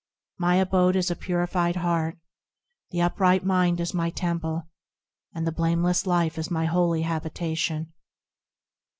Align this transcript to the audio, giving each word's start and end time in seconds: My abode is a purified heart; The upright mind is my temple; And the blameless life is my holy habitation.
My 0.39 0.55
abode 0.55 0.95
is 0.95 1.11
a 1.11 1.15
purified 1.15 1.75
heart; 1.75 2.17
The 2.89 3.01
upright 3.03 3.45
mind 3.45 3.79
is 3.79 3.93
my 3.93 4.09
temple; 4.09 4.67
And 5.35 5.45
the 5.45 5.51
blameless 5.51 6.07
life 6.07 6.39
is 6.39 6.49
my 6.49 6.65
holy 6.65 7.03
habitation. 7.03 7.93